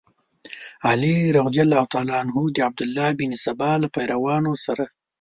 [0.87, 1.57] علي رض
[2.55, 4.85] د عبدالله بن سبا له پیروانو سره.